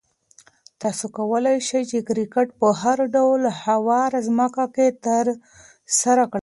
تاسو 0.81 1.05
کولای 1.17 1.57
شئ 1.67 1.83
چې 1.91 1.99
کرکټ 2.07 2.47
په 2.59 2.67
هر 2.81 2.97
ډول 3.15 3.41
هواره 3.63 4.19
ځمکه 4.27 4.65
کې 4.75 4.87
ترسره 5.05 6.23
کړئ. 6.31 6.39